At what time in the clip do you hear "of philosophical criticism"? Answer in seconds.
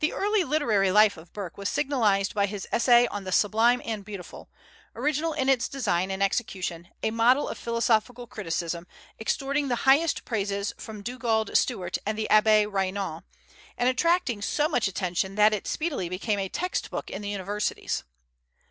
7.48-8.86